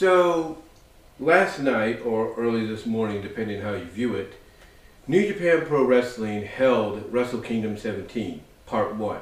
[0.00, 0.56] So,
[1.18, 4.32] last night or early this morning, depending how you view it,
[5.06, 9.20] New Japan Pro Wrestling held Wrestle Kingdom 17, Part 1.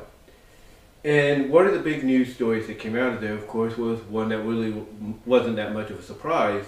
[1.02, 3.98] And one of the big news stories that came out of there, of course, was
[4.02, 4.72] one that really
[5.26, 6.64] wasn't that much of a surprise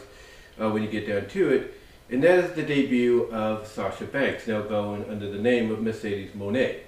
[0.61, 1.75] uh, when you get down to it,
[2.11, 6.33] and that is the debut of Sasha Banks, now going under the name of Mercedes
[6.33, 6.81] Moné.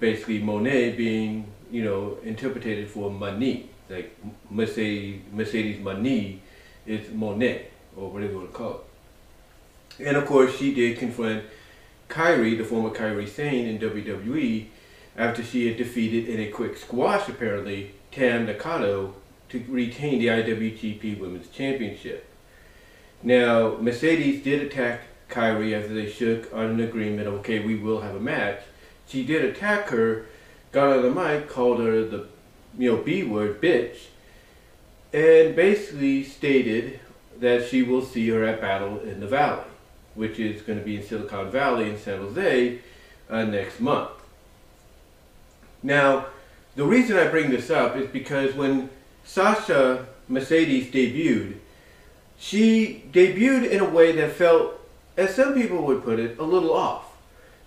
[0.00, 4.16] Basically, Moné being, you know, interpreted for money, like
[4.48, 6.40] Mercedes, Mercedes money
[6.86, 7.64] is Moné,
[7.96, 10.06] or whatever you want to call it.
[10.06, 11.44] And of course, she did confront
[12.08, 14.66] Kairi, the former Kairi Sane in WWE,
[15.16, 19.14] after she had defeated in a quick squash, apparently, Tam Nakano
[19.48, 22.26] to retain the IWGP Women's Championship.
[23.22, 28.14] Now, Mercedes did attack Kairi after they shook on an agreement okay, we will have
[28.14, 28.60] a match.
[29.06, 30.26] She did attack her,
[30.72, 32.26] got on the mic, called her the,
[32.78, 33.96] you know, B word, bitch,
[35.14, 36.98] and basically stated
[37.38, 39.62] that she will see her at Battle in the Valley,
[40.16, 42.80] which is going to be in Silicon Valley in San Jose
[43.30, 44.10] uh, next month.
[45.84, 46.26] Now,
[46.74, 48.90] the reason I bring this up is because when
[49.22, 51.58] Sasha Mercedes debuted,
[52.36, 54.80] she debuted in a way that felt,
[55.16, 57.04] as some people would put it, a little off.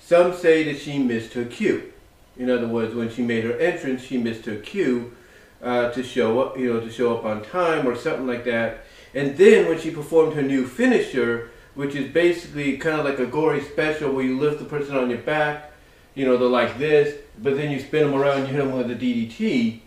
[0.02, 1.94] Some say that she missed her cue.
[2.36, 5.14] In other words, when she made her entrance, she missed her cue
[5.61, 8.86] uh, to show up, you know, to show up on time or something like that.
[9.13, 13.25] And then when she performed her new finisher, which is basically kind of like a
[13.25, 15.72] gory special where you lift the person on your back,
[16.16, 18.75] you know, they're like this, but then you spin them around, and you hit them
[18.75, 19.81] with a DDT.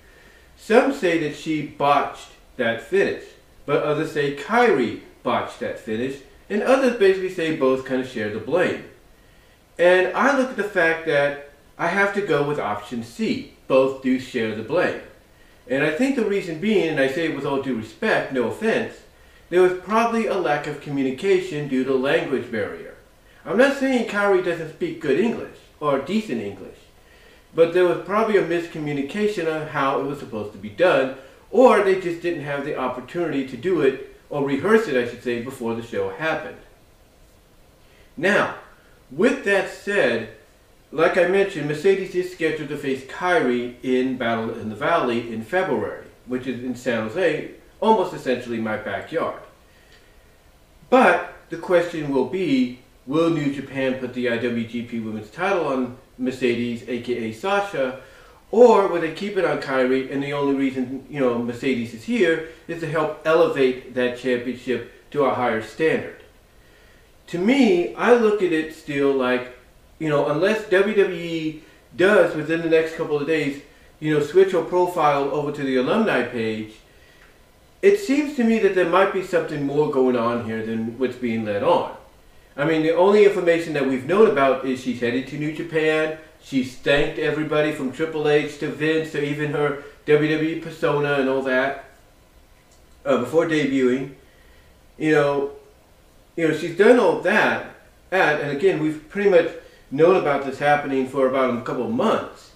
[0.56, 3.24] Some say that she botched that finish,
[3.66, 8.30] but others say Kairi botched that finish, and others basically say both kind of share
[8.30, 8.84] the blame.
[9.78, 13.54] And I look at the fact that I have to go with option C.
[13.66, 15.00] Both do share the blame.
[15.70, 18.48] And I think the reason being, and I say it with all due respect, no
[18.48, 18.94] offense,
[19.50, 22.96] there was probably a lack of communication due to language barrier.
[23.46, 26.76] I'm not saying Kairi doesn't speak good English or decent English,
[27.54, 31.16] but there was probably a miscommunication on how it was supposed to be done,
[31.52, 35.22] or they just didn't have the opportunity to do it, or rehearse it, I should
[35.22, 36.58] say, before the show happened.
[38.16, 38.56] Now,
[39.10, 40.30] with that said,
[40.92, 45.42] like I mentioned, Mercedes is scheduled to face Kairi in Battle in the Valley in
[45.42, 49.42] February, which is in San Jose, almost essentially my backyard.
[50.88, 56.88] But the question will be, will New Japan put the IWGP Women's title on Mercedes,
[56.88, 58.00] aka Sasha,
[58.50, 62.02] or will they keep it on Kairi and the only reason, you know, Mercedes is
[62.04, 66.16] here is to help elevate that championship to a higher standard?
[67.28, 69.56] To me, I look at it still like
[70.00, 71.60] you know, unless WWE
[71.96, 73.62] does within the next couple of days,
[74.00, 76.72] you know, switch your profile over to the alumni page,
[77.82, 81.16] it seems to me that there might be something more going on here than what's
[81.16, 81.96] being led on.
[82.56, 86.18] I mean, the only information that we've known about is she's headed to New Japan.
[86.42, 91.42] She's thanked everybody from Triple H to Vince to even her WWE persona and all
[91.42, 91.84] that
[93.04, 94.14] uh, before debuting.
[94.98, 95.50] You know,
[96.36, 97.74] you know, she's done all that.
[98.10, 99.50] And, and again, we've pretty much
[99.90, 102.50] known about this happening for about a couple of months.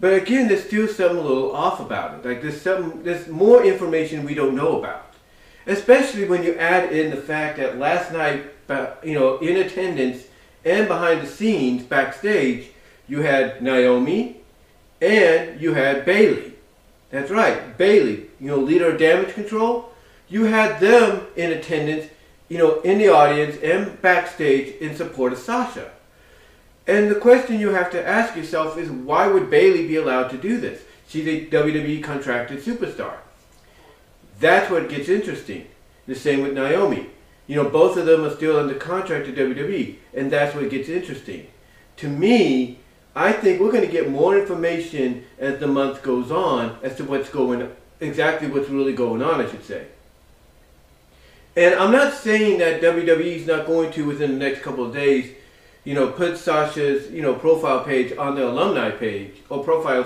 [0.00, 2.28] But again, there's still something a little off about it.
[2.28, 5.06] Like there's some, there's more information we don't know about.
[5.66, 8.44] Especially when you add in the fact that last night,
[9.02, 10.24] you know, in attendance
[10.64, 12.70] and behind the scenes, backstage,
[13.08, 14.36] you had Naomi
[15.00, 16.54] and you had Bayley.
[17.10, 19.86] That's right, Bayley, you know, leader of Damage CTRL.
[20.28, 22.10] You had them in attendance,
[22.48, 25.90] you know, in the audience and backstage in support of Sasha.
[26.88, 30.38] And the question you have to ask yourself is why would Bayley be allowed to
[30.38, 30.82] do this?
[31.06, 33.18] She's a WWE contracted superstar.
[34.40, 35.66] That's what gets interesting.
[36.06, 37.10] The same with Naomi.
[37.46, 40.88] You know, both of them are still under contract to WWE, and that's what gets
[40.88, 41.46] interesting.
[41.98, 42.78] To me,
[43.14, 47.04] I think we're going to get more information as the month goes on as to
[47.04, 47.70] what's going
[48.00, 49.86] exactly what's really going on, I should say.
[51.56, 54.94] And I'm not saying that WWE is not going to within the next couple of
[54.94, 55.34] days
[55.84, 60.04] you know, put Sasha's, you know, profile page on the alumni page, or profile,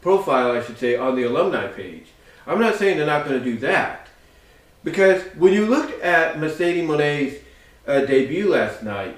[0.00, 2.06] profile, I should say, on the alumni page.
[2.46, 4.08] I'm not saying they're not going to do that.
[4.84, 7.40] Because when you looked at Mercedes Moné's
[7.86, 9.16] uh, debut last night,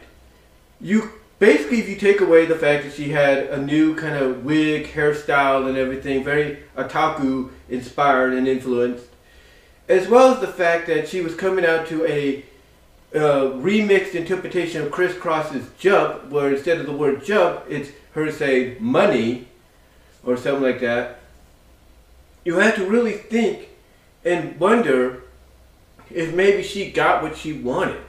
[0.80, 4.44] you basically, if you take away the fact that she had a new kind of
[4.44, 9.06] wig, hairstyle, and everything, very otaku inspired and influenced,
[9.88, 12.44] as well as the fact that she was coming out to a
[13.14, 18.30] uh, remixed interpretation of Kris Kross's jump, where instead of the word jump, it's her
[18.32, 19.48] saying money
[20.24, 21.20] or something like that.
[22.44, 23.68] You have to really think
[24.24, 25.22] and wonder
[26.10, 28.02] if maybe she got what she wanted,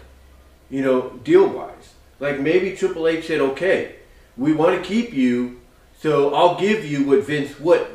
[0.70, 1.94] you know, deal wise.
[2.20, 3.96] Like maybe Triple H said, okay,
[4.38, 5.62] we want to keep you,
[6.00, 7.92] so I'll give you what Vince wouldn't.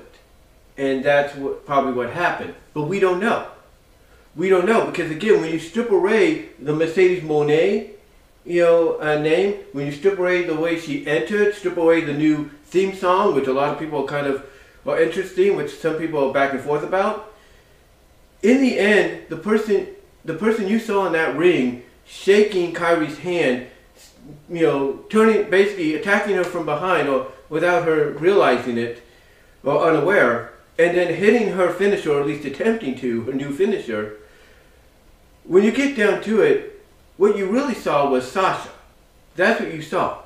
[0.77, 2.55] And that's what, probably what happened.
[2.73, 3.49] But we don't know.
[4.37, 7.91] We don't know because again, when you strip away the Mercedes Moné,
[8.44, 12.12] you know, uh, name, when you strip away the way she entered, strip away the
[12.12, 14.47] new theme song, which a lot of people kind of
[14.87, 17.35] are interesting, which some people are back and forth about.
[18.43, 19.88] In the end, the person,
[20.25, 23.67] the person you saw in that ring, shaking Kairi's hand,
[24.49, 29.03] you know, turning, basically attacking her from behind or without her realizing it
[29.62, 34.17] or unaware, and then hitting her finisher, or at least attempting to, her new finisher.
[35.50, 36.81] When you get down to it,
[37.17, 38.70] what you really saw was Sasha.
[39.35, 40.23] That's what you saw.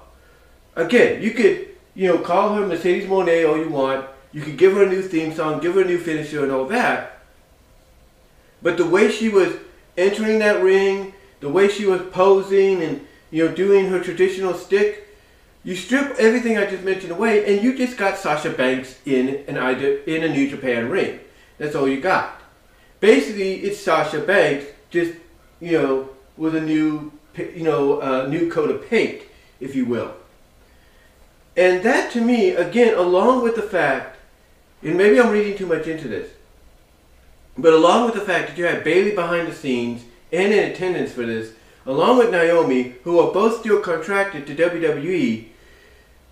[0.77, 4.05] Again, you could, you know, call her Mercedes Moné all you want.
[4.35, 6.67] You could give her a new theme song, give her a new finisher and all
[6.67, 7.23] that.
[8.61, 9.55] But the way she was
[9.97, 15.09] entering that ring, the way she was posing and, you know, doing her traditional stick,
[15.63, 19.57] you strip everything I just mentioned away, and you just got Sasha Banks in an
[19.57, 21.21] in a New Japan ring.
[21.57, 22.43] That's all you got.
[23.01, 25.13] Basically, it's Sasha Banks just
[25.61, 26.09] you know
[26.39, 29.23] with a new you know new coat of paint,
[29.61, 30.15] if you will.
[31.57, 34.17] And that to me, again, along with the fact,
[34.83, 36.31] and maybe I'm reading too much into this,
[37.59, 41.13] but along with the fact that you had Bayley behind the scenes and in attendance
[41.13, 41.53] for this,
[41.87, 45.47] along with Naomi, who are both still contracted to WWE,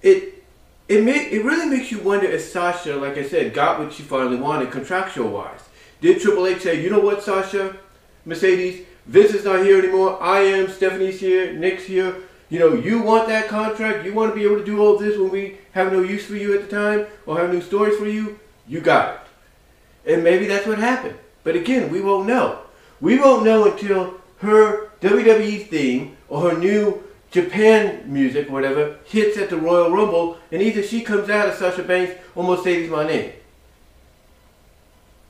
[0.03, 0.45] it
[0.89, 4.37] it it really makes you wonder if Sasha, like I said, got what she finally
[4.37, 5.69] wanted contractual wise.
[6.01, 7.77] Did Triple H say, you know what, Sasha,
[8.25, 10.23] Mercedes, Vince is not here anymore.
[10.23, 10.69] I am.
[10.69, 11.53] Stephanie's here.
[11.53, 12.17] Nick's here.
[12.49, 14.05] You know, you want that contract.
[14.05, 16.37] You want to be able to do all this when we have no use for
[16.37, 18.39] you at the time or have new stories for you.
[18.69, 20.15] You got it.
[20.15, 21.19] And maybe that's what happened.
[21.45, 22.61] But again, we won't know.
[23.01, 29.49] We won't know until her WWE theme or her new Japan music, whatever, hits at
[29.49, 33.33] the Royal Rumble, and either she comes out as Sasha Banks or Mercedes Moné.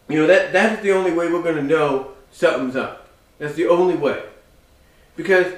[0.09, 3.09] You know, that that's the only way we're going to know something's up.
[3.39, 4.23] That's the only way.
[5.17, 5.53] Because,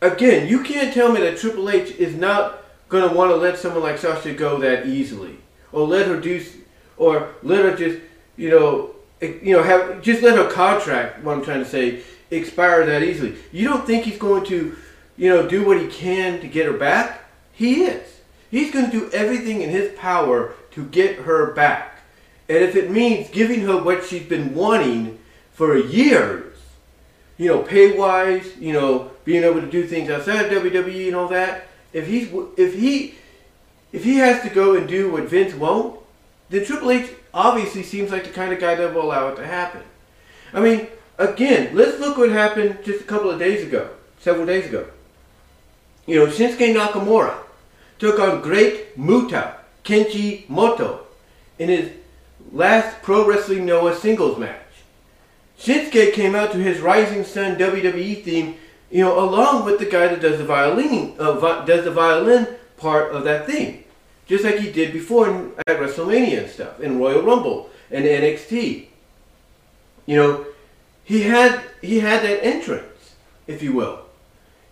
[0.00, 3.58] again, you can't tell me that Triple H is not going to want to let
[3.58, 5.38] someone like Sasha go that easily.
[5.72, 6.44] Or let her do,
[6.96, 8.00] or let her just,
[8.36, 12.86] you know, you know, have just let her contract, what I'm trying to say, expire
[12.86, 13.36] that easily.
[13.52, 14.76] You don't think he's going to
[15.20, 17.24] you know, do what he can to get her back?
[17.52, 18.20] He is.
[18.50, 22.00] He's going to do everything in his power to get her back.
[22.48, 25.18] And if it means giving her what she's been wanting
[25.60, 26.56] for years,
[27.36, 31.14] you know, pay wise, you know, being able to do things outside of WWE and
[31.14, 33.14] all that, if he's if he
[33.92, 36.00] if he has to go and do what Vince won't,
[36.48, 39.46] then Triple H obviously seems like the kind of guy that will allow it to
[39.46, 39.82] happen.
[40.54, 40.86] I mean,
[41.18, 44.86] again, let's look what happened just a couple of days ago, several days ago.
[46.06, 47.36] You know, Shinsuke Nakamura
[47.98, 51.00] took on Great Muta Keiji Mutoh
[51.58, 51.90] in his
[52.50, 54.56] last Pro Wrestling Noah singles match.
[55.60, 58.56] Shinsuke came out to his Rising Sun WWE theme,
[58.90, 62.46] you know, along with the guy that does the violin, uh, does the violin
[62.76, 63.84] part of that theme,
[64.26, 68.86] just like he did before in, at WrestleMania and stuff, in Royal Rumble and NXT.
[70.06, 70.46] You know,
[71.04, 73.14] he had he had that entrance,
[73.46, 74.00] if you will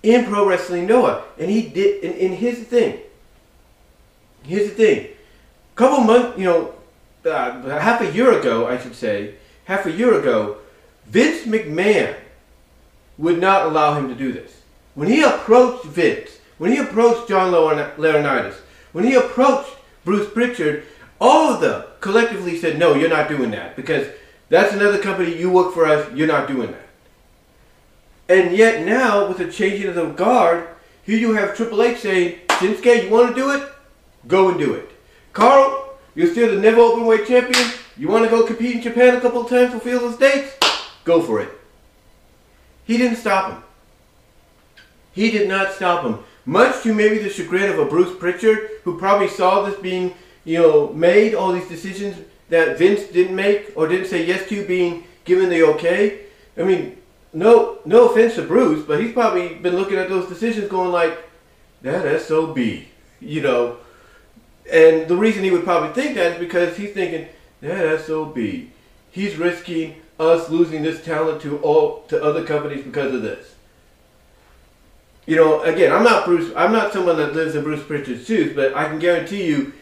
[0.03, 1.25] in Pro Wrestling Noah.
[1.39, 2.99] And he did, and, and here's the thing.
[4.43, 5.07] Here's the thing.
[5.07, 6.75] A couple months, you know,
[7.25, 10.59] uh, half a year ago, I should say, half a year ago,
[11.09, 12.15] Vince McMahon
[13.17, 14.61] would not allow him to do this.
[14.95, 18.57] When he approached Vince, when he approached John Laurinaitis,
[18.93, 19.71] when he approached
[20.05, 20.85] Bruce Pritchard,
[21.21, 24.07] all of them collectively said, no, you're not doing that because
[24.49, 26.89] that's another company, you work for us, you're not doing that.
[28.29, 30.69] And yet now, with the changing of the guard,
[31.03, 33.69] here you have Triple H saying, Shinsuke, you want to do it?
[34.27, 34.91] Go and do it.
[35.33, 37.71] Karl, you're still the NEVER Openweight champion.
[37.97, 40.55] You want to go compete in Japan a couple of times for Field of States?
[41.09, 41.49] Go for it.
[42.85, 43.63] He didn't stop him.
[45.15, 46.19] He did not stop him.
[46.45, 50.13] Much to maybe the chagrin of a Bruce Pritchard, who probably saw this being,
[50.45, 52.15] you know, made, all these decisions
[52.51, 56.27] that Vince didn't make or didn't say yes to being given the okay.
[56.59, 56.99] I mean,
[57.33, 61.19] no no offense to Bruce, but he's probably been looking at those decisions going like,
[61.81, 63.79] that SOB, you know.
[64.71, 67.29] And the reason he would probably think that is because he's thinking,
[67.63, 68.37] that SOB.
[69.11, 73.55] He's risking us losing this talent to all to other companies because of this.
[75.27, 76.53] You know, again, I'm not Bruce.
[76.57, 79.73] I'm not someone that lives in Bruce Pritchard's shoes, but I can guarantee you,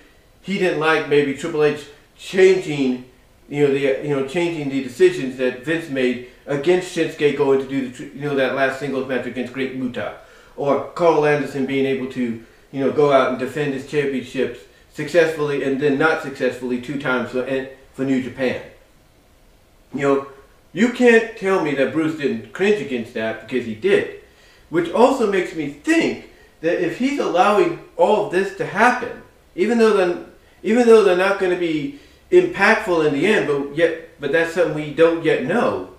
[0.43, 1.87] he didn't like maybe Triple H
[2.19, 3.05] changing
[3.49, 7.69] you know, the you know changing the decisions that Vince made against Shinsuke going to
[7.69, 10.19] do the you know that last singles match against Great Muta,
[10.57, 14.61] or Karl Anderson being able to you know go out and defend his championships
[14.93, 18.63] successfully and then not successfully two times for for New Japan.
[19.99, 20.27] You know,
[20.73, 24.21] you can't tell me that Bruce didn't cringe against that because he did,
[24.69, 29.23] which also makes me think that if he's allowing all this to happen,
[29.55, 30.27] even though then
[30.63, 32.01] even though they're not going to be
[32.31, 35.91] impactful in the end, but yet, but that's something we don't yet know.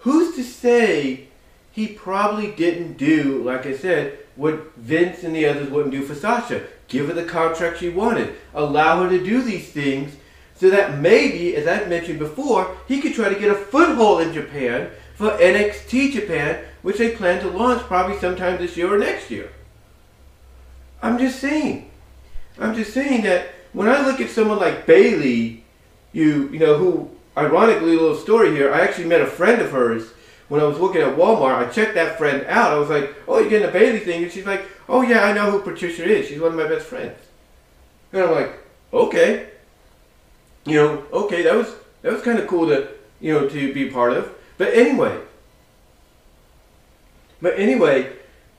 [0.00, 1.28] Who's to say
[1.72, 6.14] he probably didn't do, like I said, what Vince and the others wouldn't do for
[6.14, 6.66] Sasha?
[6.88, 10.16] Give her the contract she wanted, allow her to do these things,
[10.56, 14.32] so that maybe, as I've mentioned before, he could try to get a foothold in
[14.32, 19.30] Japan for NXT Japan, which they plan to launch probably sometime this year or next
[19.30, 19.50] year.
[21.02, 21.90] I'm just saying.
[22.58, 25.64] I'm just saying that when I look at someone like Bayley,
[26.12, 28.72] you you know who ironically a little story here.
[28.72, 30.10] I actually met a friend of hers
[30.48, 31.56] when I was working at Walmart.
[31.56, 32.72] I checked that friend out.
[32.72, 35.32] I was like, "Oh, you're getting a Bayley thing?" And she's like, "Oh yeah, I
[35.32, 36.28] know who Patricia is.
[36.28, 37.18] She's one of my best friends."
[38.12, 38.52] And I'm like,
[38.92, 39.48] "Okay."
[40.66, 42.88] You know, okay, that was that was kind of cool to
[43.20, 44.32] you know to be part of.
[44.56, 45.20] But anyway,
[47.42, 48.12] but anyway,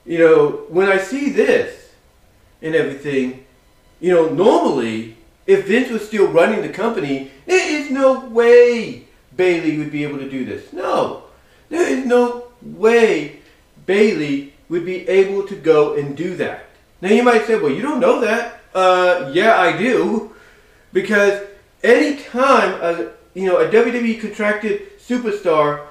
[0.06, 1.94] you know, when I see this
[2.62, 3.46] and everything,
[4.00, 9.78] you know, normally, if Vince was still running the company, there is no way Bayley
[9.78, 10.72] would be able to do this.
[10.74, 11.24] No.
[11.70, 13.40] There is no way
[13.86, 16.66] Bayley would be able to go and do that.
[17.02, 18.62] Now you might say, well, you don't know that.
[18.74, 20.34] Uh, yeah, I do.
[20.94, 21.42] Because
[21.86, 25.86] anytime a, you know, a WWE contracted superstar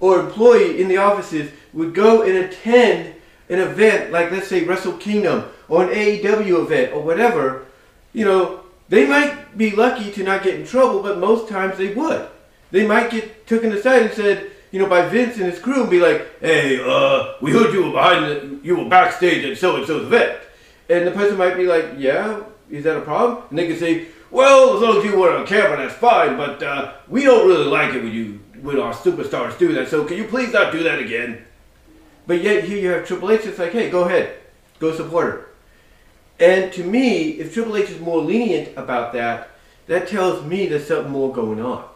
[0.00, 3.14] or employee in the offices would go and attend
[3.48, 7.66] an event like, let's say, Wrestle Kingdom or an AEW event or whatever,
[8.12, 11.94] you know, they might be lucky to not get in trouble, but most times they
[11.94, 12.28] would.
[12.70, 15.90] They might get taken aside and said, you know, by Vince and his crew and
[15.90, 19.76] be like, hey, uh, we heard you were behind, the, you were backstage at so
[19.76, 20.38] and so's event.
[20.90, 23.44] And the person might be like, yeah, is that a problem?
[23.50, 26.62] And they could say, well, as long as you weren't on camera, that's fine, but
[26.62, 29.88] uh, we don't really like it when you when our superstars do that.
[29.88, 31.44] So can you please not do that again?
[32.26, 33.46] But yet here you have Triple H.
[33.46, 34.36] It's like, hey, go ahead,
[34.78, 35.46] go support her.
[36.38, 39.50] And to me, if Triple H is more lenient about that,
[39.86, 41.88] that tells me there's something more going on.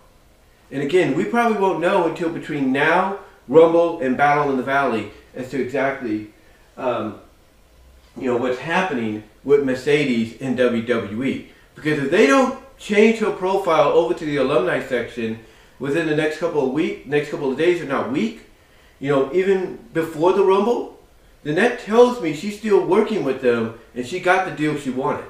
[0.71, 5.11] And again, we probably won't know until between now, Rumble, and Battle in the Valley
[5.35, 6.33] as to exactly,
[6.79, 7.21] um,
[8.17, 11.49] you know, what's happening with Mercedes in WWE.
[11.83, 15.41] Because if they don't change her profile over to the alumni section
[15.81, 18.43] within the next couple of weeks, next couple of days, if not week,
[19.01, 21.01] you know, even before the Rumble,
[21.43, 24.91] then that tells me she's still working with them and she got the deal she
[24.91, 25.25] wanted.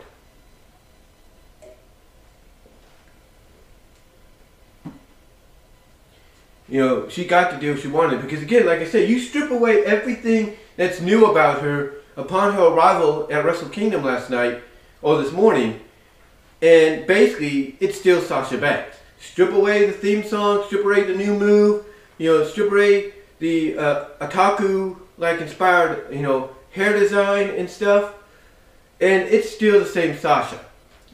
[6.69, 9.51] You know, she got the deal she wanted because again, like I said, you strip
[9.51, 14.63] away everything that's new about her upon her arrival at Wrestle Kingdom last night
[15.01, 15.81] or this morning,
[16.63, 18.97] and basically it's still Sasha Banks.
[19.21, 21.85] Strip away the theme song, strip away the new move,
[22.19, 28.15] you know, strip away the uh, otaku like inspired, you know, hair design and stuff.
[29.01, 30.61] And it's still the same Sasha.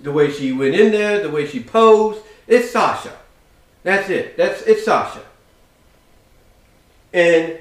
[0.02, 3.16] The way she went in there, the way she posed, it's Sasha.
[3.82, 4.36] That's it.
[4.36, 5.22] That's it's Sasha.
[7.12, 7.58] And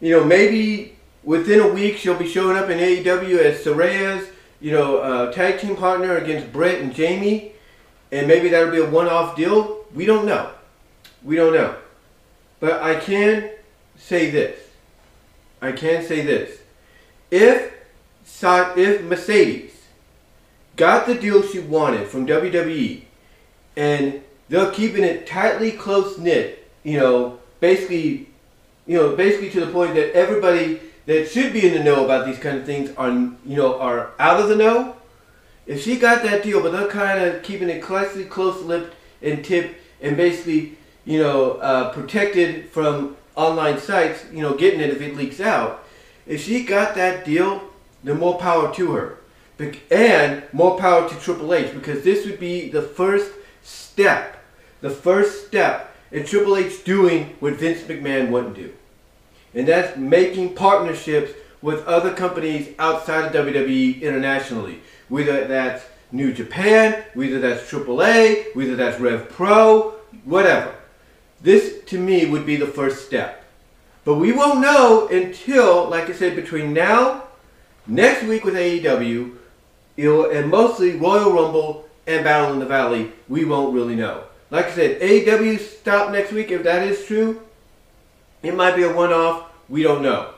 [0.00, 4.28] you know, maybe within a week she'll be showing up in AEW as Saraya's,
[4.62, 7.52] you know, uh, tag team partner against Britt and Jamie,
[8.12, 9.84] and maybe that'll be a one-off deal.
[9.92, 10.52] We don't know.
[11.24, 11.74] We don't know.
[12.60, 13.50] But I can
[13.98, 14.58] say this.
[15.60, 16.60] I can say this.
[17.30, 17.72] If
[18.44, 19.72] if Mercedes
[20.76, 23.02] got the deal she wanted from WWE
[23.76, 28.28] and they're keeping it tightly close knit, you know, basically,
[28.86, 32.26] you know, basically to the point that everybody that should be in the know about
[32.26, 34.96] these kind of things are, you know, are out of the know.
[35.66, 39.76] If she got that deal, but they're kind of keeping it closely close-lipped and tipped
[40.00, 45.16] and basically, you know, uh, protected from online sites, you know, getting it if it
[45.16, 45.84] leaks out.
[46.26, 47.62] If she got that deal,
[48.04, 49.18] then more power to her.
[49.90, 53.30] And more power to Triple H because this would be the first
[53.62, 54.42] step,
[54.80, 58.72] the first step in Triple H doing what Vince McMahon wouldn't do.
[59.54, 64.80] And that's making partnerships with other companies outside of WWE internationally.
[65.08, 69.94] Whether that's New Japan, whether that's AAA, whether that's Rev Pro,
[70.24, 70.74] whatever.
[71.40, 73.44] This, to me, would be the first step.
[74.04, 77.24] But we won't know until, like I said, between now,
[77.86, 79.36] next week with AEW,
[79.96, 84.24] and mostly Royal Rumble and Battle in the Valley, we won't really know.
[84.50, 86.50] Like I said, AEW stop next week.
[86.50, 87.42] If that is true,
[88.42, 89.50] it might be a one-off.
[89.68, 90.34] We don't know.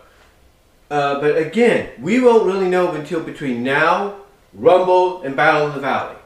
[0.91, 4.17] Uh, but again, we won't really know until between now,
[4.53, 6.17] Rumble, and Battle in the Valley.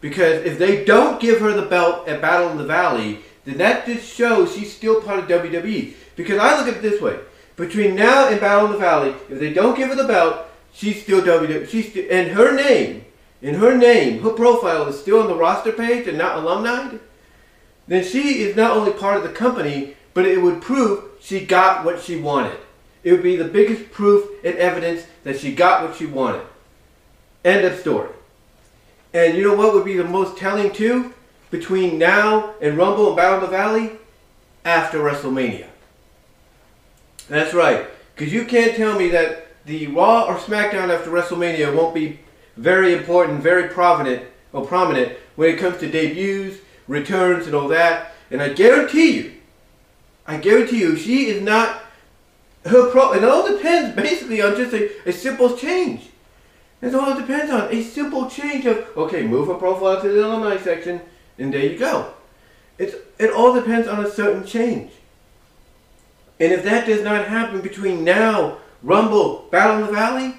[0.00, 3.86] Because if they don't give her the belt at Battle in the Valley, then that
[3.86, 5.94] just shows she's still part of WWE.
[6.16, 7.18] Because I look at it this way:
[7.56, 11.02] between now and Battle in the Valley, if they don't give her the belt, she's
[11.02, 11.68] still WWE.
[11.68, 13.04] She's and her name,
[13.42, 16.96] in her name, her profile is still on the roster page and not alumni.
[17.86, 21.84] Then she is not only part of the company, but it would prove she got
[21.84, 22.56] what she wanted.
[23.02, 26.46] It would be the biggest proof and evidence that she got what she wanted.
[27.44, 28.10] End of story.
[29.12, 31.12] And you know what would be the most telling too?
[31.50, 33.92] Between now and Rumble and Battle in the Valley?
[34.64, 35.66] After WrestleMania.
[37.28, 37.86] That's right.
[38.14, 42.20] Because you can't tell me that the Raw or SmackDown after WrestleMania won't be
[42.56, 48.14] very important, very prominent, or prominent when it comes to debuts, returns, and all that.
[48.30, 49.32] And I guarantee you,
[50.26, 51.82] I guarantee you, she is not
[52.64, 53.12] her pro.
[53.12, 56.10] It all depends basically on just a, a simple change.
[56.80, 57.72] That's all it depends on.
[57.72, 61.00] A simple change of okay, move her profile to the alumni section,
[61.38, 62.12] and there you go.
[62.78, 64.92] It's it all depends on a certain change.
[66.40, 70.34] And if that does not happen between now, Rumble, Battle in the Valley,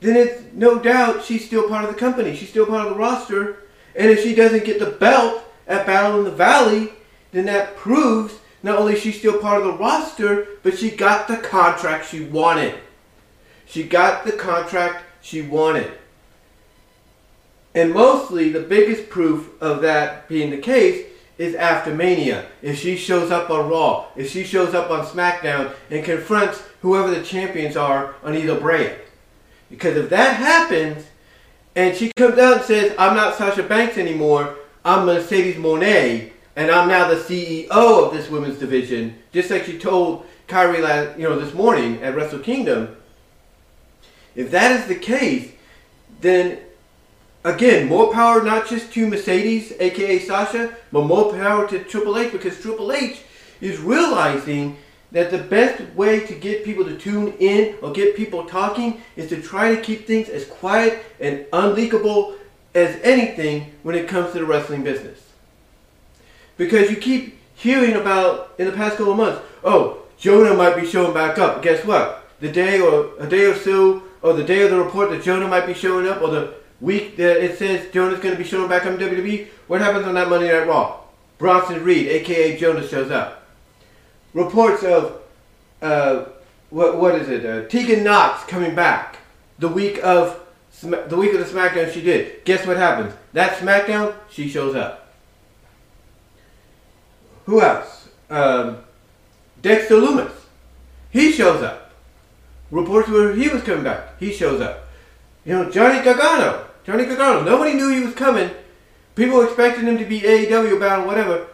[0.00, 2.36] then it's no doubt she's still part of the company.
[2.36, 3.58] She's still part of the roster.
[3.96, 6.90] And if she doesn't get the belt at Battle in the Valley,
[7.32, 8.34] then that proves
[8.64, 12.74] not only she's still part of the roster, but she got the contract she wanted.
[13.66, 15.92] She got the contract she wanted.
[17.74, 21.06] And mostly the biggest proof of that being the case
[21.36, 22.46] is after Mania.
[22.62, 27.10] If she shows up on Raw, if she shows up on SmackDown and confronts whoever
[27.10, 28.96] the champions are on either brand.
[29.68, 31.04] Because if that happens,
[31.76, 34.56] and she comes out and says, I'm not Sasha Banks anymore,
[34.86, 39.78] I'm Mercedes Moné, and I'm now the CEO of this women's division, just like she
[39.78, 42.96] told Kairi last, you know, this morning at Wrestle Kingdom.
[44.36, 45.52] If that is the case,
[46.20, 46.58] then
[47.44, 52.32] again, more power not just to Mercedes, aka Sasha, but more power to Triple H
[52.32, 53.22] because Triple H
[53.60, 54.76] is realizing
[55.12, 59.28] that the best way to get people to tune in or get people talking is
[59.28, 62.36] to try to keep things as quiet and unleakable
[62.74, 65.23] as anything when it comes to the wrestling business.
[66.56, 70.86] Because you keep hearing about in the past couple of months, oh, Jonah might be
[70.86, 71.62] showing back up.
[71.62, 72.24] Guess what?
[72.40, 75.48] The day or a day or so, or the day of the report that Jonah
[75.48, 78.68] might be showing up, or the week that it says Jonah's going to be showing
[78.68, 81.00] back on WWE, what happens on that Monday Night Raw?
[81.38, 83.46] Bronson Reed, aka Jonah, shows up.
[84.32, 85.20] Reports of
[85.82, 86.26] uh,
[86.70, 87.44] what what is it?
[87.44, 89.18] Uh, Tegan Nox coming back
[89.58, 90.40] the week of
[90.82, 92.44] the week of the SmackDown she did.
[92.44, 93.14] Guess what happens?
[93.32, 95.03] That SmackDown she shows up.
[97.46, 98.08] Who else?
[98.30, 98.78] Um,
[99.60, 100.32] Dexter Lumis.
[101.10, 101.92] He shows up.
[102.70, 104.18] Reports where he was coming back.
[104.18, 104.88] He shows up.
[105.44, 106.66] You know, Johnny Gargano.
[106.84, 107.42] Johnny Gargano.
[107.42, 108.50] Nobody knew he was coming.
[109.14, 111.46] People expected him to be AEW bound, whatever.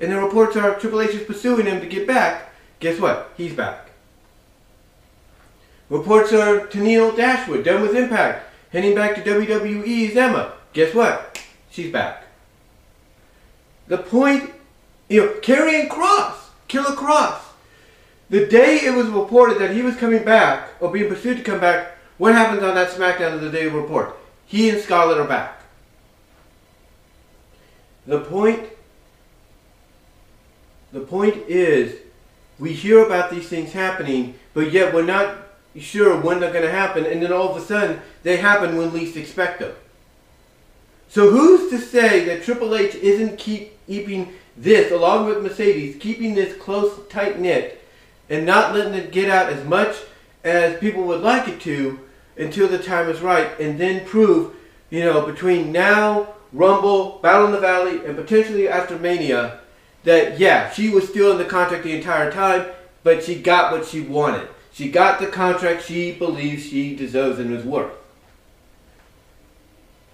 [0.00, 2.52] And the reports are Triple H is pursuing him to get back.
[2.80, 3.30] Guess what?
[3.36, 3.90] He's back.
[5.88, 10.54] Reports are Tennille Dashwood, done with Impact, heading back to WWE's Emma.
[10.72, 11.38] Guess what?
[11.70, 12.24] She's back.
[13.86, 14.50] The point,
[15.14, 16.34] you know, Karrion Kross,
[16.66, 17.40] Killer Kross.
[18.30, 21.60] The day it was reported that he was coming back, or being pursued to come
[21.60, 24.16] back, what happens on that SmackDown of the day report?
[24.46, 25.60] He and Scarlett are back.
[28.06, 28.68] The point,
[30.92, 31.96] the point is,
[32.58, 35.36] we hear about these things happening, but yet we're not
[35.78, 38.92] sure when they're going to happen, and then all of a sudden they happen when
[38.92, 39.74] least expect them.
[41.08, 46.34] So who's to say that Triple H isn't keep, keeping this, along with Mercedes, keeping
[46.34, 47.82] this close, tight knit,
[48.28, 49.96] and not letting it get out as much
[50.42, 52.00] as people would like it to
[52.36, 54.54] until the time is right, and then prove,
[54.90, 59.60] you know, between now, Rumble, Battle in the Valley, and potentially after Mania,
[60.04, 62.66] that yeah, she was still in the contract the entire time,
[63.02, 64.48] but she got what she wanted.
[64.72, 67.92] She got the contract she believes she deserves and is worth.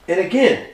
[0.07, 0.69] And again,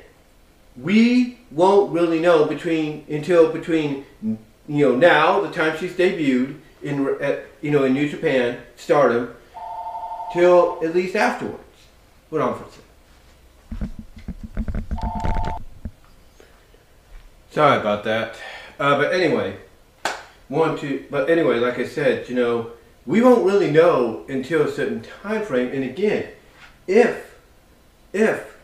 [0.77, 7.17] we won't really know between until between you know now the time she's debuted in
[7.21, 9.35] at, you know in New Japan Stardom
[10.33, 11.63] till at least afterwards.
[12.31, 12.83] Hold on for a.
[17.51, 18.37] Sorry about that.
[18.79, 19.57] Uh, but anyway,
[20.49, 22.73] one, two, but anyway, like I said, you know,
[23.07, 25.73] we won't really know until a certain time frame.
[25.73, 26.29] And again,
[26.87, 27.39] if,
[28.13, 28.56] if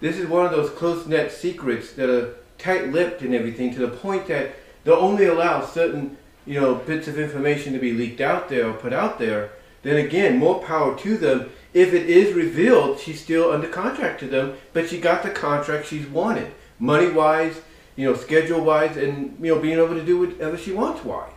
[0.00, 3.88] this is one of those close net secrets that are tight-lipped and everything to the
[3.88, 8.48] point that they'll only allow certain, you know, bits of information to be leaked out
[8.48, 9.50] there or put out there,
[9.82, 11.50] then again, more power to them.
[11.74, 15.86] If it is revealed, she's still under contract to them, but she got the contract
[15.86, 17.60] she's wanted, money-wise,
[17.94, 21.32] you know, schedule-wise, and you know, being able to do whatever she wants wise.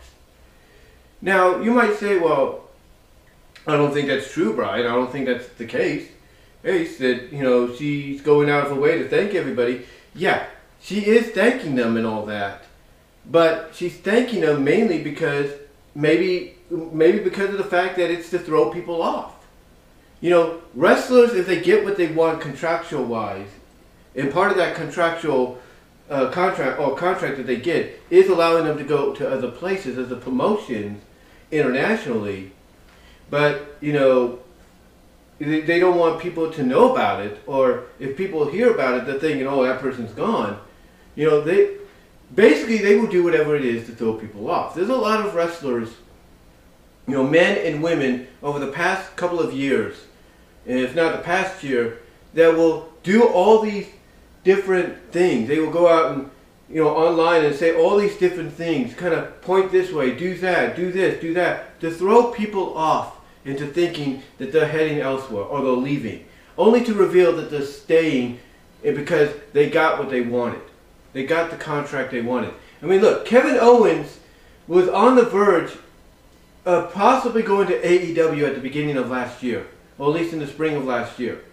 [1.21, 2.69] Now, you might say, well,
[3.67, 4.87] I don't think that's true, Brian.
[4.87, 6.07] I don't think that's the case.
[6.63, 9.85] Ace that you know she's going out of her way to thank everybody.
[10.13, 10.45] Yeah,
[10.79, 12.63] she is thanking them and all that,
[13.29, 15.51] but she's thanking them mainly because
[15.95, 19.33] maybe maybe because of the fact that it's to throw people off.
[20.19, 23.49] You know, wrestlers if they get what they want contractual wise,
[24.15, 25.59] and part of that contractual
[26.09, 29.97] uh, contract or contract that they get is allowing them to go to other places
[29.97, 31.01] as a promotion
[31.51, 32.51] internationally.
[33.29, 34.39] But you know,
[35.41, 39.05] they, they don't want people to know about it, or if people hear about it,
[39.05, 40.59] they're thinking, "Oh, that person's gone."
[41.15, 41.77] You know, they
[42.33, 44.75] basically they will do whatever it is to throw people off.
[44.75, 45.89] There's a lot of wrestlers,
[47.07, 49.95] you know, men and women over the past couple of years,
[50.67, 51.99] and if not the past year,
[52.35, 53.87] that will do all these
[54.43, 55.47] different things.
[55.47, 56.29] They will go out and
[56.69, 60.37] you know online and say all these different things, kind of point this way, do
[60.37, 65.43] that, do this, do that, to throw people off into thinking that they're heading elsewhere
[65.43, 66.25] or they're leaving,
[66.57, 68.39] only to reveal that they're staying
[68.83, 70.61] because they got what they wanted.
[71.13, 72.53] They got the contract they wanted.
[72.81, 74.19] I mean, look, Kevin Owens
[74.67, 75.71] was on the verge
[76.65, 80.39] of possibly going to AEW at the beginning of last year, or at least in
[80.39, 81.43] the spring of last year.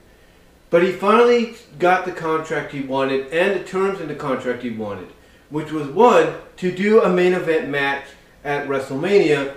[0.70, 4.70] But he finally got the contract he wanted and the terms in the contract he
[4.70, 5.09] wanted,
[5.48, 8.05] which was one, to do a main event match
[8.44, 9.55] at WrestleMania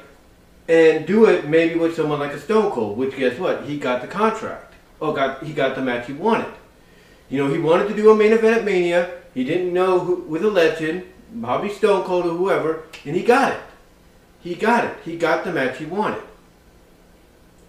[0.68, 3.64] and do it maybe with someone like a Stone Cold, which guess what?
[3.66, 4.74] He got the contract.
[5.02, 6.54] Oh, got he got the match he wanted.
[7.30, 9.10] You know, he wanted to do a main event at Mania.
[9.34, 13.54] He didn't know who, with a legend, Bobby Stone Cold or whoever, and he got
[13.54, 13.62] it.
[14.42, 14.98] He got it.
[15.06, 16.24] He got the match he wanted.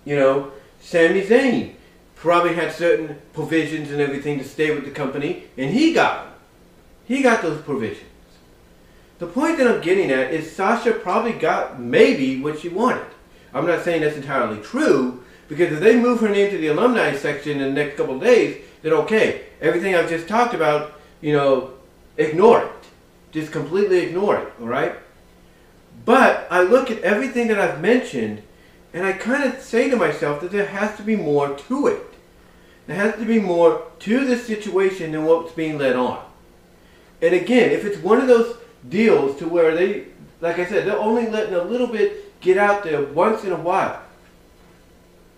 [0.05, 1.75] You know, Sami Zayn
[2.17, 6.35] probably had certain provisions and everything to stay with the company, and he got them.
[7.05, 8.09] He got those provisions.
[9.23, 13.07] The point that I'm getting at is Sasha probably got maybe what she wanted.
[13.55, 17.15] I'm not saying that's entirely true, because if they move her name to the alumni
[17.15, 21.33] section in the next couple of days, then okay, everything I've just talked about, you
[21.33, 21.71] know,
[22.17, 22.73] ignore it.
[23.31, 24.97] Just completely ignore it, alright?
[26.05, 28.43] But I look at everything that I've mentioned,
[28.93, 32.13] and I kind of say to myself that there has to be more to it.
[32.89, 36.25] There has to be more to this situation than what's being led on.
[37.21, 38.57] And again, if it's one of those
[38.88, 40.07] deals to where they,
[40.40, 43.57] like I said, they're only letting a little bit get out there once in a
[43.57, 44.03] while.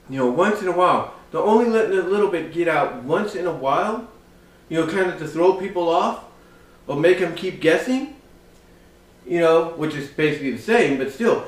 [0.09, 1.15] You know, once in a while.
[1.31, 4.09] They're only letting a little bit get out once in a while.
[4.69, 6.25] You know, kind of to throw people off
[6.87, 8.17] or make them keep guessing.
[9.27, 11.45] You know, which is basically the same, but still.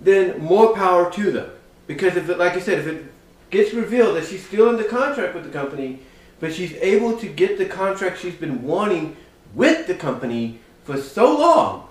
[0.00, 1.50] Then more power to them.
[1.86, 3.04] Because if it, like I said, if it
[3.50, 6.00] gets revealed that she's still in the contract with the company,
[6.40, 9.16] but she's able to get the contract she's been wanting
[9.54, 11.88] with the company for so long,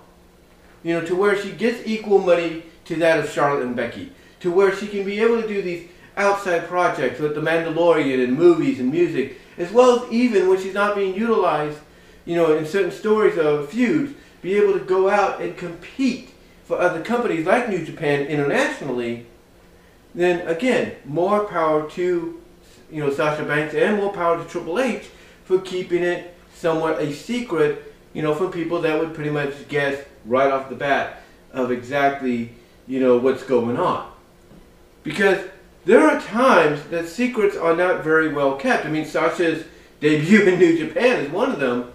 [0.84, 4.50] you know, to where she gets equal money to that of Charlotte and Becky, to
[4.50, 8.80] where she can be able to do these outside projects with The Mandalorian and movies
[8.80, 11.80] and music, as well as even when she's not being utilized,
[12.24, 16.30] you know, in certain stories of feuds, be able to go out and compete
[16.64, 19.26] for other companies like New Japan internationally,
[20.14, 22.42] then again, more power to
[22.92, 25.08] you know Sasha Banks and more power to Triple H
[25.44, 30.02] for keeping it somewhat a secret, you know, from people that would pretty much guess
[30.24, 32.50] right off the bat of exactly,
[32.88, 34.10] you know, what's going on.
[35.04, 35.46] Because
[35.84, 38.86] there are times that secrets are not very well kept.
[38.86, 39.66] I mean, Sasha's
[40.00, 41.92] debut in New Japan is one of them,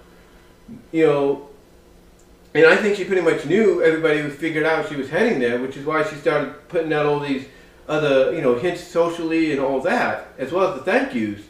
[0.92, 1.48] you know,
[2.52, 5.76] and I think she pretty much knew everybody figured out she was heading there, which
[5.76, 7.46] is why she started putting out all these
[7.88, 11.40] other, you know, hints socially and all that, as well as the thank yous.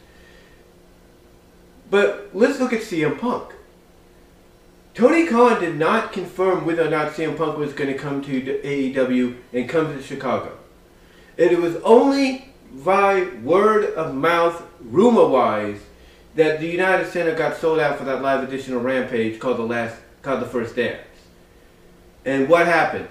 [1.89, 3.53] But let's look at CM Punk.
[5.01, 8.61] Tony Khan did not confirm whether or not CM Punk was going to come to
[8.63, 10.55] AEW and come to Chicago.
[11.39, 15.79] And it was only by word of mouth, rumor wise,
[16.35, 19.63] that the United Center got sold out for that live edition of Rampage called the
[19.63, 21.01] last, called the First Dance.
[22.23, 23.07] And what happened?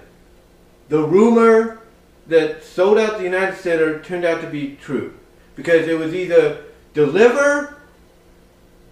[0.91, 1.81] The rumor
[2.29, 5.19] that sold out the United Center turned out to be true
[5.57, 7.83] because it was either deliver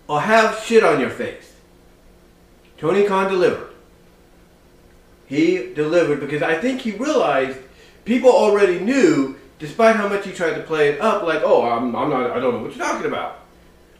[0.08, 1.48] or have shit on your face.
[2.78, 3.70] Tony Khan delivered.
[5.26, 7.58] He delivered because I think he realized
[8.04, 11.94] people already knew, despite how much he tried to play it up, like, oh, I'm,
[11.94, 13.40] I'm not, I don't know what you're talking about.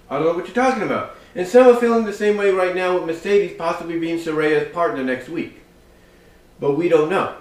[0.09, 1.17] I don't know what you're talking about.
[1.35, 5.05] And some are feeling the same way right now with Mercedes possibly being Saraya's partner
[5.05, 5.61] next week.
[6.59, 7.37] But we don't know.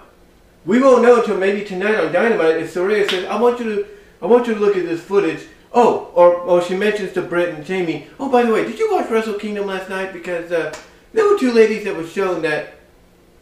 [0.66, 3.86] We won't know until maybe tonight on Dynamite if Saraya says, I want you to
[4.20, 5.46] I want you to look at this footage.
[5.72, 8.92] Oh, or, or she mentions to Britt and Jamie, oh, by the way, did you
[8.92, 10.12] watch Wrestle Kingdom last night?
[10.12, 10.74] Because uh,
[11.12, 12.74] there were two ladies that were shown that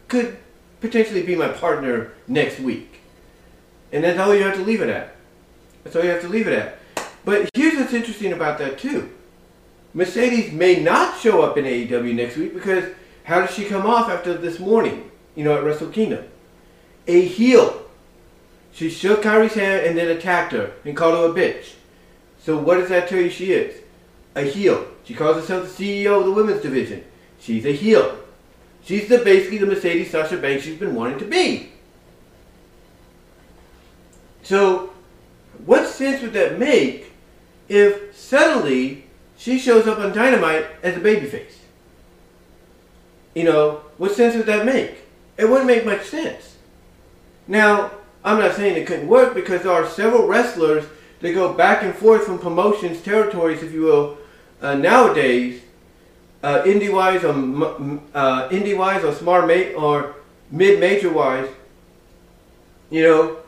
[0.09, 0.37] could
[0.81, 3.01] potentially be my partner next week.
[3.93, 5.15] And that's all you have to leave it at.
[5.85, 6.79] That's all you have to leave it at.
[7.25, 9.13] But here's what's interesting about that too.
[9.95, 12.85] Mercedes may not show up in AEW next week because
[13.25, 16.25] how does she come off after this morning, you know, at Wrestle Kingdom?
[17.09, 17.83] A heel.
[18.73, 21.75] She shook Kairi's hand and then attacked her and called her a bitch.
[22.39, 23.83] So what does that tell you she is?
[24.35, 24.87] A heel.
[25.05, 27.03] She calls herself the CEO of the women's division.
[27.47, 28.19] She's a heel.
[28.83, 31.71] She's the basically the Mercedes Sasha Banks she's been wanting to be.
[34.43, 34.91] So,
[35.65, 37.13] what sense would that make
[37.69, 39.05] if suddenly
[39.39, 41.55] she shows up on Dynamite as a babyface?
[43.37, 45.05] You know, what sense would that make?
[45.37, 46.57] It wouldn't make much sense.
[47.47, 47.93] Now,
[48.25, 50.85] I'm not saying it couldn't work because there are several wrestlers
[51.21, 54.19] that go back and forth from promotions, territories, if you will,
[54.61, 55.63] uh, nowadays
[56.47, 57.33] uh, indie wise or
[58.15, 60.15] uh, indie wise or smart mate or
[60.53, 61.49] mid major wise,
[62.89, 63.39] you know,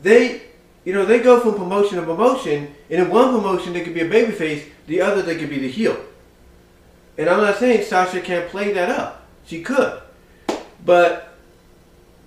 [0.00, 0.42] they
[0.84, 4.02] you know they go from promotion to promotion, and in one promotion they could be
[4.02, 5.96] a babyface, the other they could be the heel.
[7.18, 9.26] And I'm not saying Sasha can't play that up.
[9.44, 10.00] She could,
[10.84, 11.34] but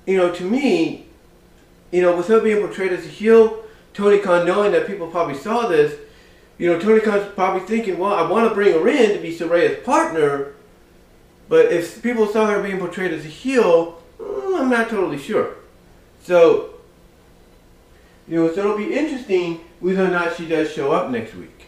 [0.05, 1.05] you know, to me,
[1.91, 5.37] you know, with her being portrayed as a heel, Tony Khan knowing that people probably
[5.37, 5.97] saw this
[6.61, 9.35] you know, Tony Khan's probably thinking, well, I want to bring her in to be
[9.35, 10.53] Saraya's partner,
[11.49, 15.55] but if people saw her being portrayed as a heel, mm, I'm not totally sure.
[16.21, 16.75] So,
[18.27, 21.65] you know, so it'll be interesting whether or not she does show up next week.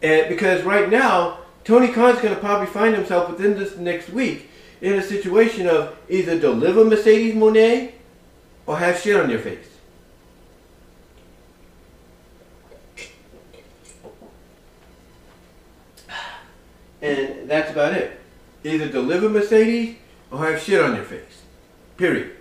[0.00, 4.48] And because right now, Tony Khan's going to probably find himself within this next week
[4.80, 7.90] in a situation of either deliver Mercedes Moné
[8.66, 9.66] or have shit on your face.
[17.02, 18.18] And that's about it.
[18.64, 19.96] Either deliver Mercedes
[20.30, 21.42] or have shit on your face.
[21.96, 22.32] Period.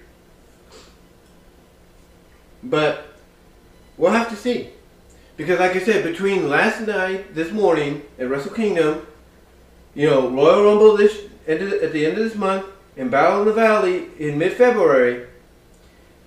[2.64, 3.08] But
[3.98, 4.70] we'll have to see.
[5.38, 9.06] Because like I said, between last night, this morning at Wrestle Kingdom,
[9.94, 12.66] you know, Royal Rumble this at the end of this month,
[12.98, 15.28] and Battle in the Valley in mid-February,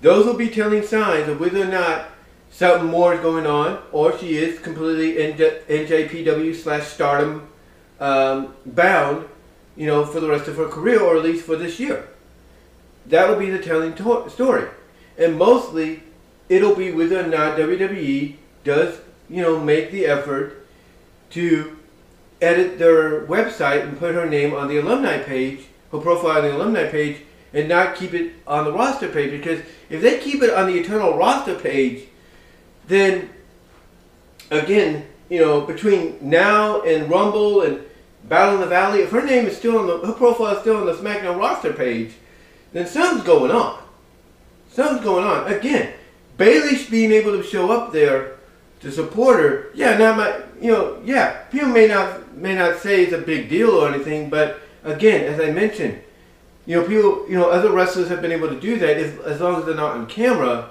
[0.01, 2.11] those will be telling signs of whether or not
[2.51, 7.49] something more is going on, or she is completely NJPW slash Stardom
[8.01, 9.29] um, bound,
[9.77, 12.09] you know, for the rest of her career, or at least for this year.
[13.07, 14.69] That will be the telling to- story,
[15.17, 16.03] and mostly
[16.49, 20.67] it'll be whether or not WWE does, you know, make the effort
[21.31, 21.77] to
[22.41, 25.61] edit their website and put her name on the alumni page,
[25.93, 27.19] her profile on the alumni page,
[27.53, 29.31] and not keep it on the roster page.
[29.31, 32.05] Because if they keep it on the eternal roster page,
[32.87, 33.31] then
[34.51, 37.81] again, you know, between now and Rumble and
[38.29, 40.77] Battle in the Valley, if her name is still on the, her profile is still
[40.77, 42.13] on the SmackDown roster page,
[42.73, 43.83] then something's going on.
[44.71, 45.53] Something's going on.
[45.53, 45.95] Again,
[46.37, 48.37] Bayley being able to show up there
[48.81, 53.03] to support her, yeah, not my, you know, yeah, people may not may not say
[53.03, 56.01] it's a big deal or anything, but again, as I mentioned,
[56.67, 59.41] you know, people, you know, other wrestlers have been able to do that if, as
[59.41, 60.71] long as they're not on camera.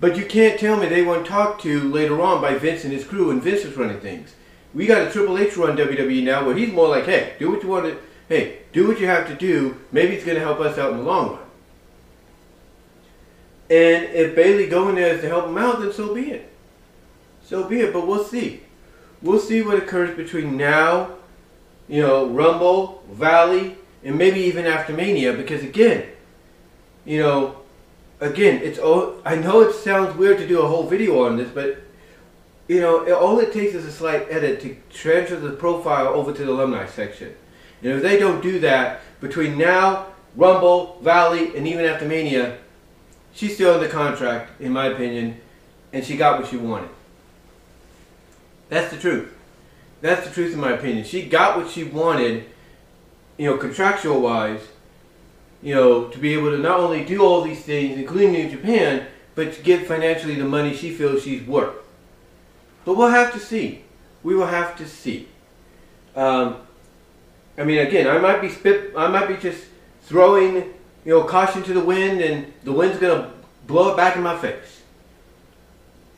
[0.00, 3.04] But you can't tell me they weren't talked to later on by Vince and his
[3.04, 4.32] crew, and Vince was running things.
[4.74, 7.62] We got a Triple H run WWE now where he's more like, hey, do what
[7.62, 9.76] you want to, hey, do what you have to do.
[9.90, 11.38] Maybe it's going to help us out in the long run.
[13.68, 16.52] And if Bayley going there is to help him out, then so be it.
[17.44, 17.92] So be it.
[17.92, 18.62] But we'll see.
[19.22, 21.10] We'll see what occurs between now,
[21.88, 25.32] you know, Rumble, Valley, and maybe even after Mania.
[25.32, 26.08] Because again,
[27.04, 27.56] you know,
[28.18, 29.20] again, it's all.
[29.24, 31.80] I know it sounds weird to do a whole video on this, but
[32.70, 36.44] you know, all it takes is a slight edit to transfer the profile over to
[36.44, 37.34] the alumni section.
[37.82, 40.06] And if they don't do that, between now,
[40.36, 42.58] Rumble, Valley, and even after Mania,
[43.34, 45.40] she's still the contract, in my opinion,
[45.92, 46.90] and she got what she wanted.
[48.68, 49.34] That's the truth.
[50.00, 51.04] That's the truth in my opinion.
[51.04, 52.44] She got what she wanted,
[53.36, 54.60] you know, contractual wise,
[55.60, 59.08] you know, to be able to not only do all these things, including New Japan,
[59.34, 61.74] but to get financially the money she feels she's worth.
[62.84, 63.84] But we'll have to see.
[64.22, 65.28] We will have to see.
[66.16, 66.56] Um,
[67.56, 68.92] I mean, again, I might be spit.
[68.96, 69.64] I might be just
[70.02, 70.54] throwing,
[71.04, 73.32] you know, caution to the wind, and the wind's gonna
[73.66, 74.82] blow it back in my face.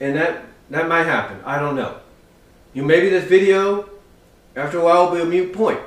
[0.01, 1.39] And that that might happen.
[1.45, 1.99] I don't know.
[2.75, 3.89] You maybe this video,
[4.55, 5.81] After a while, it'll be a mute point.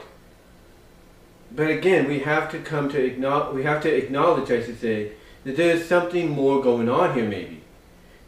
[1.52, 5.12] But again, we have to come to acknowledge, we have to acknowledge, I should say,
[5.44, 7.62] that there's something more going on here maybe.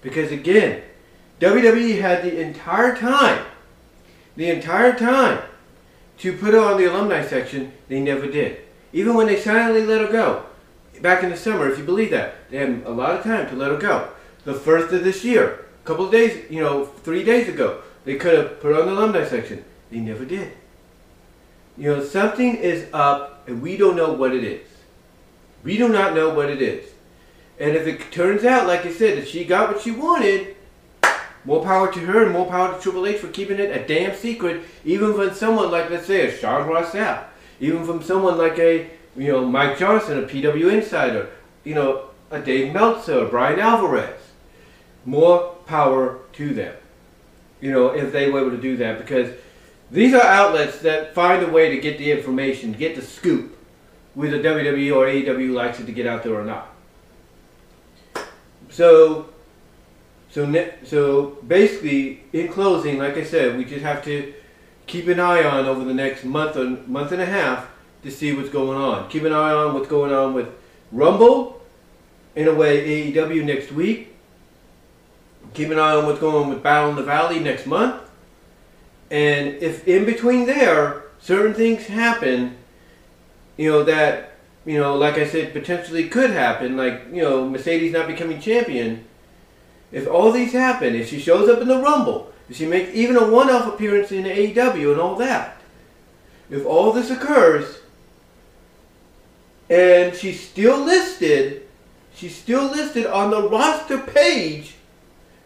[0.02, 0.84] Because again,
[1.40, 3.46] WWE had the entire time,
[4.36, 5.42] the entire time,
[6.18, 8.60] to put her on the alumni section, they never did.
[8.92, 10.46] Even when they silently let her go,
[11.02, 13.56] back in the summer, if you believe that, they had a lot of time to
[13.56, 14.10] let her go.
[14.46, 18.16] The first of this year, a couple of days, you know, three days ago, they
[18.16, 19.64] could have put on the alumni section.
[19.92, 20.54] They never did.
[21.78, 24.66] You know, something is up and we don't know what it is.
[25.64, 26.90] We do not know what it is.
[27.60, 30.56] And if it turns out, like I said, that she got what she wanted,
[31.48, 34.14] more power to her and more power to Triple H for keeping it a damn
[34.14, 37.24] secret, even from someone like, let's say, a Sean Ross Sapp,
[37.62, 41.30] even from someone like a, you know, Mike Johnson, a PW Insider,
[41.64, 44.20] you know, a Dave Meltzer, Bryan Alvarez.
[45.06, 46.76] More power to them,
[47.62, 49.34] you know, if they were able to do that, because
[49.90, 53.58] these are outlets that find a way to get the information, get the scoop,
[54.16, 56.74] whether WWE or AEW likes it to get out there or not.
[58.70, 59.30] So,
[60.30, 64.34] so, so basically, in closing, like I said, we just have to
[64.86, 67.68] keep an eye on over the next month or month and a half
[68.04, 69.10] to see what's going on.
[69.10, 70.48] Keep an eye on what's going on with
[70.92, 71.62] Rumble,
[72.36, 74.14] in a way, AEW next week.
[75.54, 78.02] Keep an eye on what's going on with Battle in the Valley next month.
[79.10, 82.56] And if in between there, certain things happen,
[83.58, 84.34] you know, that,
[84.66, 89.07] you know, like I said, potentially could happen, like, you know, Mercedes not becoming champion.
[89.98, 93.16] If all these happen, if she shows up in the Rumble, if she makes even
[93.16, 95.60] a one off appearance in AEW and all that,
[96.52, 97.80] if all this occurs,
[99.72, 101.68] and she's still listed,
[102.14, 104.76] she's still listed on the roster page,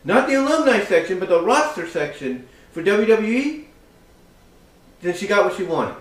[0.04, 3.64] not the alumni section, but the roster section for WWE,
[5.02, 5.96] then she got what she wanted.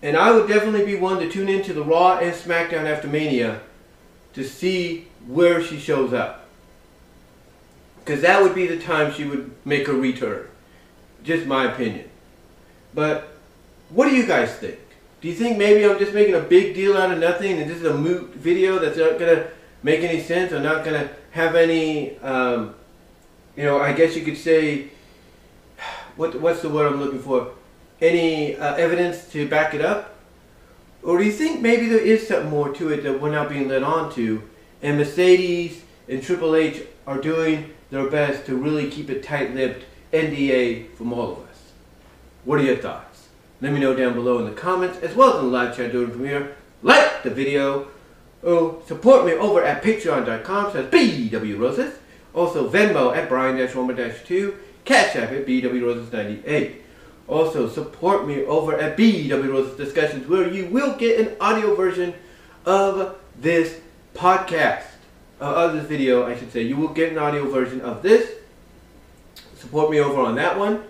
[0.00, 3.62] And I would definitely be one to tune into the Raw and SmackDown after Mania
[4.34, 6.47] to see where she shows up.
[8.08, 10.48] Because that would be the time she would make a return.
[11.22, 12.08] Just my opinion.
[12.94, 13.28] But
[13.90, 14.78] what do you guys think?
[15.20, 17.76] Do you think maybe I'm just making a big deal out of nothing and this
[17.76, 19.50] is a moot video that's not going to
[19.82, 22.74] make any sense or not going to have any, um,
[23.54, 24.88] you know, I guess you could say,
[26.16, 27.52] what, what's the word I'm looking for?
[28.00, 30.16] Any uh, evidence to back it up?
[31.02, 33.68] Or do you think maybe there is something more to it that we're not being
[33.68, 34.42] led on to,
[34.80, 40.94] and Mercedes and Triple H are doing their best to really keep it tight-lipped NDA
[40.94, 41.72] from all of us?
[42.44, 43.28] What are your thoughts?
[43.62, 45.90] Let me know down below in the comments, as well as in the live chat
[45.90, 46.54] doing from here.
[46.82, 47.88] Like the video.
[48.44, 51.94] Oh, support me over at patreon.com slash bwroses.
[52.34, 54.54] Also Venmo at Brian-Roman-2.
[54.84, 56.76] Cash App at bwroses98.
[57.26, 62.14] Also, support me over at BW Roses Discussions, where you will get an audio version
[62.64, 63.80] of this
[64.14, 64.84] podcast,
[65.40, 66.62] uh, of this video, I should say.
[66.62, 68.30] You will get an audio version of this.
[69.56, 70.84] Support me over on that one,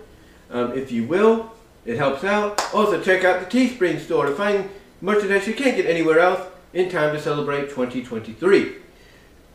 [0.51, 1.51] um, if you will.
[1.85, 2.61] It helps out.
[2.73, 4.69] Also, check out the Teespring store to find
[5.01, 8.75] merchandise you can't get anywhere else in time to celebrate 2023.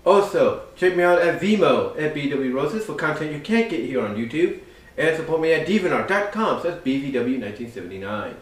[0.05, 4.01] Also, check me out at Vimeo at BW Roses for content you can't get here
[4.01, 4.61] on YouTube
[4.97, 8.35] and support me at Deviantart.com slash BVW1979.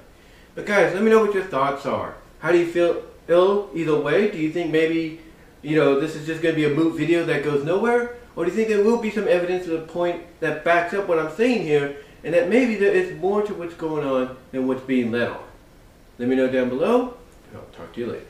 [0.55, 2.17] But guys, let me know what your thoughts are.
[2.41, 4.31] How do you feel ill either way?
[4.31, 5.21] Do you think maybe,
[5.63, 8.17] you know, this is just going to be a moot video that goes nowhere?
[8.35, 11.09] Or do you think there will be some evidence to the point that backs up
[11.09, 14.67] what I'm saying here and that maybe there is more to what's going on than
[14.67, 15.43] what's being led on?
[16.19, 17.17] Let me know down below,
[17.49, 18.27] and I'll talk to you later.